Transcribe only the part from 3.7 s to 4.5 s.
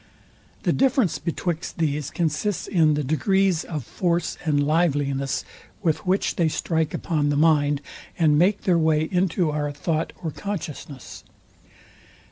force